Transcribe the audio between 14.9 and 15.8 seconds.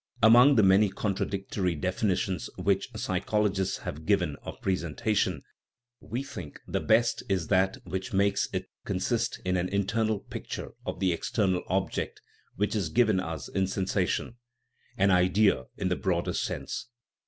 an" idea/'